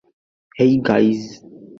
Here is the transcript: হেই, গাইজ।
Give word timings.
হেই, 0.59 0.73
গাইজ। 0.87 1.21